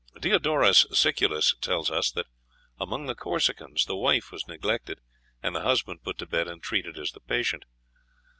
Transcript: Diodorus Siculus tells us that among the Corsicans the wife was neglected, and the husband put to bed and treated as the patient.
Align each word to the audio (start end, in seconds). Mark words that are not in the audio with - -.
Diodorus 0.19 0.87
Siculus 0.91 1.53
tells 1.61 1.91
us 1.91 2.09
that 2.09 2.25
among 2.79 3.05
the 3.05 3.13
Corsicans 3.13 3.85
the 3.85 3.95
wife 3.95 4.31
was 4.31 4.47
neglected, 4.47 4.97
and 5.43 5.55
the 5.55 5.61
husband 5.61 6.01
put 6.01 6.17
to 6.17 6.25
bed 6.25 6.47
and 6.47 6.59
treated 6.63 6.97
as 6.97 7.11
the 7.11 7.21
patient. 7.21 7.65